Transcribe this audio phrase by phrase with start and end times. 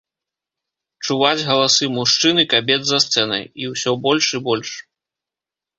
[1.05, 4.71] Чуваць галасы мужчын і кабет за сцэнай, і ўсё больш і больш.